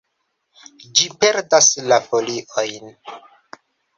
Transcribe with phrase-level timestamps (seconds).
[1.01, 2.91] Ĝi perdas la foliojn.